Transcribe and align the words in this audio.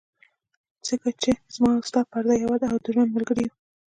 ځکه 0.87 1.09
چې 1.21 1.31
زما 1.55 1.71
او 1.77 1.81
ستا 1.89 2.01
پرده 2.11 2.35
یوه 2.43 2.57
ده، 2.61 2.67
او 2.71 2.77
د 2.83 2.85
ژوند 2.93 3.13
ملګري 3.15 3.41
یو. 3.45 3.53